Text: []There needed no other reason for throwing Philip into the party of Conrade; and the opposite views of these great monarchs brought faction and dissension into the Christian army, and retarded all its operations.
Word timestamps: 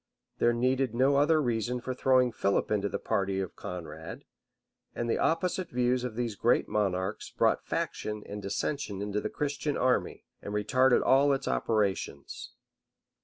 []There 0.39 0.51
needed 0.51 0.95
no 0.95 1.17
other 1.17 1.39
reason 1.39 1.79
for 1.79 1.93
throwing 1.93 2.31
Philip 2.31 2.71
into 2.71 2.89
the 2.89 2.97
party 2.97 3.39
of 3.39 3.55
Conrade; 3.55 4.23
and 4.95 5.07
the 5.07 5.19
opposite 5.19 5.69
views 5.69 6.03
of 6.03 6.15
these 6.15 6.33
great 6.35 6.67
monarchs 6.67 7.29
brought 7.29 7.67
faction 7.67 8.23
and 8.25 8.41
dissension 8.41 9.03
into 9.03 9.21
the 9.21 9.29
Christian 9.29 9.77
army, 9.77 10.25
and 10.41 10.55
retarded 10.55 11.03
all 11.05 11.33
its 11.33 11.47
operations. 11.47 12.53